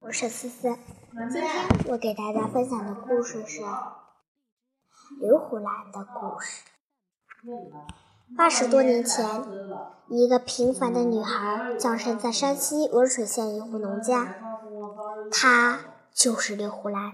[0.00, 0.78] 我是思思，
[1.30, 1.50] 今天
[1.88, 3.60] 我给大家分享的故事是
[5.20, 6.64] 刘胡兰的故事。
[8.34, 9.26] 八十多年前，
[10.08, 14.36] 一个平凡的女孩降生在山西文水县一户农家，
[15.30, 15.80] 她
[16.14, 17.12] 就是刘胡兰。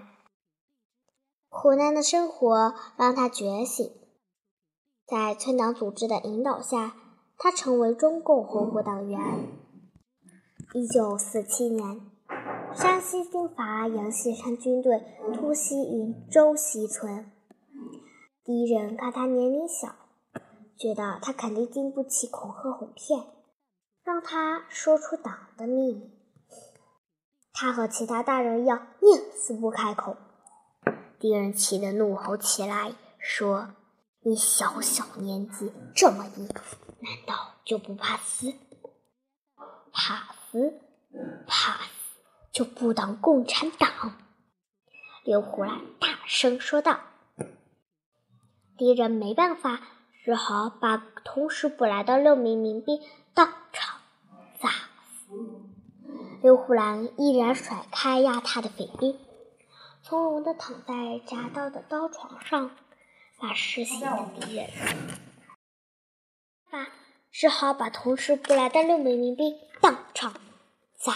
[1.48, 3.90] 苦难的生活让她觉醒，
[5.04, 6.94] 在村党组织的引导下，
[7.36, 9.20] 她成为中共红火党员。
[10.72, 12.12] 一九四七年。
[12.76, 17.32] 山西军阀杨锡山军队突袭云州西村，
[18.44, 19.94] 敌人看他年龄小，
[20.76, 23.28] 觉得他肯定经不起恐吓哄骗，
[24.04, 26.10] 让他说出党的秘密。
[27.54, 30.18] 他和其他大人一样，宁死不开口。
[31.18, 33.70] 敌人气得怒吼起来，说
[34.20, 36.46] ：“你小小年纪这么硬，
[37.00, 38.52] 难道就不怕死？
[39.90, 40.74] 怕死？
[41.46, 41.88] 怕死！”
[42.56, 44.16] 就不当共产党！
[45.24, 47.00] 刘胡兰大声说道。
[48.78, 49.82] 敌人没办法，
[50.24, 52.98] 只好把同时捕来的六名民兵
[53.34, 54.00] 当场
[54.58, 55.28] 砸死。
[56.42, 59.18] 刘胡兰依然甩开压他的匪兵，
[60.02, 62.70] 从容地躺在夹道的刀床上，
[63.38, 64.70] 把失心的敌人，
[66.70, 66.88] 把
[67.30, 70.32] 只好把同时捕来的六名民兵当场
[70.96, 71.12] 砸。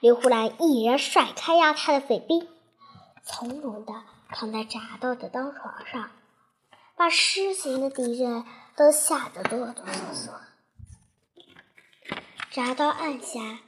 [0.00, 2.46] 刘胡兰一人甩开压他的匪兵，
[3.24, 3.94] 从容地
[4.28, 6.10] 躺在铡刀的刀床上，
[6.96, 8.44] 把失行的敌人
[8.76, 10.30] 都吓得哆哆嗦嗦。
[12.52, 13.60] 铡刀按下，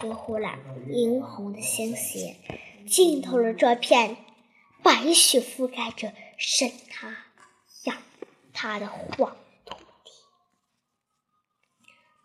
[0.00, 0.58] 刘胡兰
[0.90, 2.36] 殷红的鲜血
[2.86, 4.18] 浸透了这片
[4.82, 7.16] 白雪覆盖着生他
[7.84, 7.96] 养
[8.52, 9.36] 他的黄。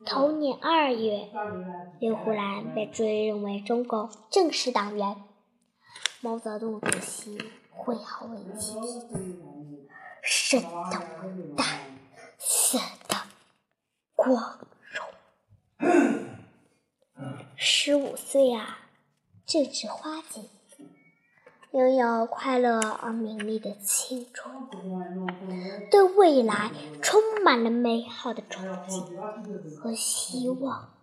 [0.05, 1.27] 同年二月，
[1.99, 5.23] 刘胡兰被追认为中共正式党员。
[6.21, 7.37] 毛泽东主席
[7.71, 9.41] 会后为其题字
[10.21, 11.63] ：“生的伟大，
[12.37, 13.15] 死的
[14.15, 14.59] 光
[14.91, 15.05] 荣。”
[17.57, 18.79] 十五岁啊，
[19.45, 20.49] 正值花季。
[21.71, 24.51] 拥有快乐而美丽的青春，
[26.27, 26.71] 未来
[27.01, 30.93] 充满了美好的憧憬和希望。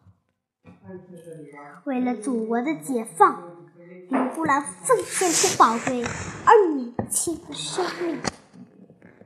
[1.84, 3.66] 为了祖国的解放，
[4.10, 6.04] 刘胡兰奉献出宝贵
[6.44, 8.20] 而年轻的生命，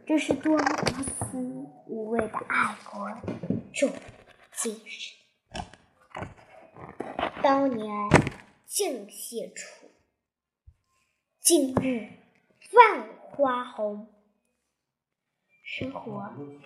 [0.07, 1.37] 这是多么无私
[1.89, 3.11] 无畏的爱国
[3.75, 3.91] 重
[4.57, 5.17] 精神！
[7.43, 7.91] 当年
[8.69, 9.89] 正写出。
[11.41, 12.09] 今日
[12.73, 14.07] 万花红，
[15.71, 16.23] 生活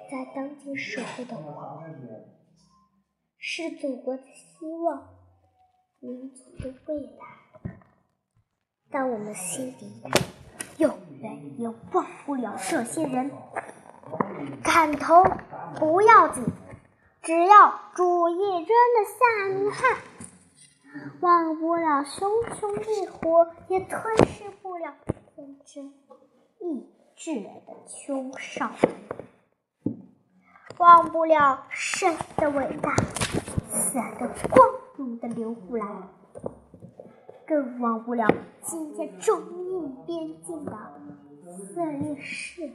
[0.09, 2.25] 在当今社会的我们，
[3.37, 5.09] 是祖国的希望，
[5.99, 7.73] 民族的未来。
[8.93, 10.01] 但我们心里
[10.79, 13.33] 永远也忘不了这些人。
[14.62, 15.25] 砍头
[15.81, 16.45] 不要紧，
[17.23, 19.99] 只要主义真的下女汉。
[21.21, 24.95] 忘不了熊熊烈火，也吞噬不了
[25.35, 25.93] 天真
[26.61, 26.89] 意
[27.25, 27.49] 志的
[27.87, 28.72] 秋少；
[30.78, 32.97] 忘不了神的伟大，
[33.71, 36.09] 死的光荣的刘胡兰，
[37.47, 38.27] 更忘不了
[38.62, 39.41] 今天中
[39.71, 40.77] 印边境的
[41.72, 42.72] 色烈士。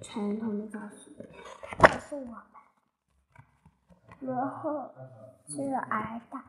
[0.00, 1.14] 传统的教训
[1.78, 2.42] 告诉我们。
[4.20, 4.90] 然后
[5.46, 6.42] 就要挨打，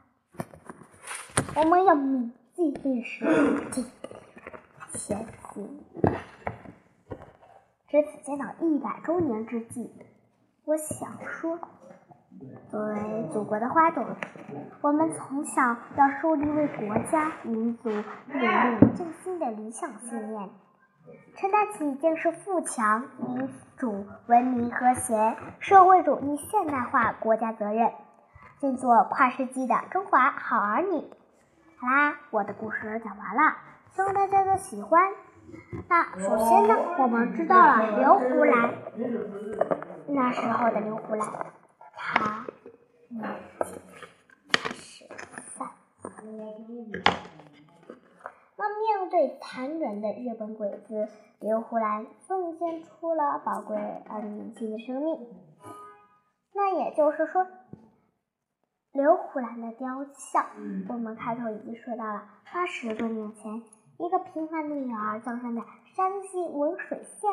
[1.58, 3.26] 我们要铭记历史，
[4.94, 5.28] 前
[5.60, 5.84] 行。
[7.88, 9.92] 值此建党一百周年之际，
[10.66, 11.58] 我想说，
[12.70, 14.06] 作为祖国的花朵，
[14.82, 20.50] 我们从小要树立为国家民族努力振兴的理想信念。
[21.36, 27.92] 承担起建设富强、民主、文明、和谐、社会主义现代化国家责任，
[28.60, 31.10] 建做跨世纪的中华好儿女。
[31.80, 33.58] 好啦，我的故事讲完了，
[33.96, 35.02] 希望大家都喜欢。
[35.88, 38.74] 那首先呢，我们知道了刘胡兰，
[40.08, 41.54] 那时候的刘胡兰，
[41.96, 42.46] 他
[43.10, 43.24] 年
[43.66, 43.80] 纪
[44.52, 45.08] 他是
[45.58, 45.68] 三
[48.58, 51.08] 那面对残忍的日本鬼子，
[51.40, 53.78] 刘胡兰奉献出了宝贵
[54.10, 55.28] 而年轻的生命。
[56.54, 57.48] 那也就是说，
[58.92, 60.46] 刘胡兰的雕像，
[60.90, 63.64] 我们开头已经说到了，八十多年前，
[64.00, 65.62] 一个平凡的女儿降生在
[65.94, 67.30] 山西文水县，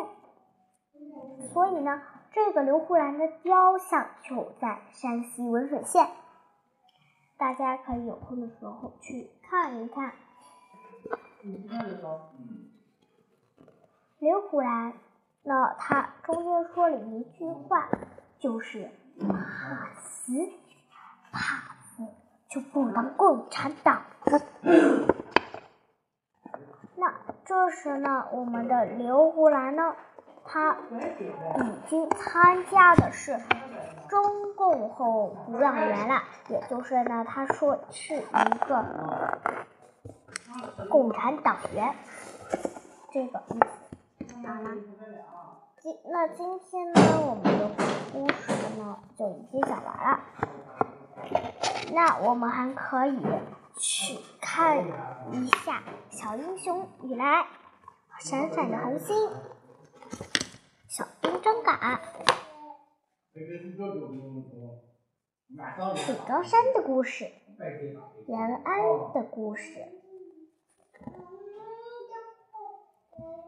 [1.52, 2.02] 所以呢，
[2.32, 6.08] 这个刘胡兰的雕像就在山西文水县。
[7.38, 10.14] 大家可以有空的时候去看一看。
[14.18, 14.94] 刘胡兰，
[15.44, 17.88] 呢他中间说了一句话，
[18.40, 18.90] 就是
[19.20, 20.32] 怕死，
[21.30, 22.02] 怕死
[22.48, 24.40] 就不当共产党了。
[26.98, 27.12] 那
[27.44, 29.94] 这时呢，我们的刘胡兰呢，
[30.44, 33.38] 他已经参加的是
[34.08, 39.38] 中共后鼓掌员了，也就是呢，他说是一个
[40.88, 41.94] 共产党员，
[43.12, 43.66] 这个意思。
[44.46, 44.70] 好了，
[45.82, 47.69] 今那今天呢，我们的
[48.12, 50.20] 故事呢就已经讲完了。
[51.92, 53.20] 那我们还可以
[53.78, 54.78] 去看
[55.32, 55.81] 一下
[56.11, 57.25] 《小英雄雨来》，
[58.19, 59.14] 闪闪的恒星，
[60.88, 62.00] 小兵张嘎，
[65.94, 67.31] 水庄山的故事，
[68.26, 69.87] 延安的故事。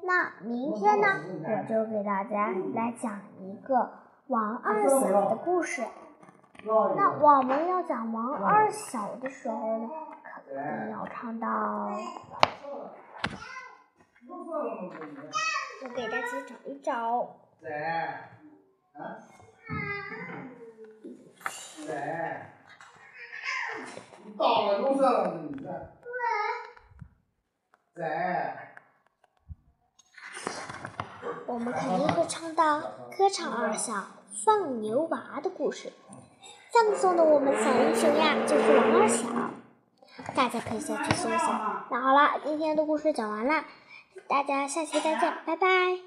[0.04, 1.06] 那明天呢，
[1.42, 3.90] 我就给大家来讲一个
[4.26, 5.82] 王二小的故事。
[6.64, 9.88] 那我们要讲王二小的时候呢，
[10.54, 11.46] 肯定要唱到。
[15.82, 17.36] 我给大家找一找。
[17.62, 18.28] 在。
[31.46, 34.06] 我们肯定会唱到歌唱二小
[34.44, 35.92] 放牛娃的故事。
[36.70, 39.26] 葬送的我们小英雄呀，就是王二小，
[40.34, 41.84] 大家可以下去搜一下。
[41.90, 43.64] 那好了，今天的故事讲完了，
[44.28, 45.98] 大家下期再见，拜拜。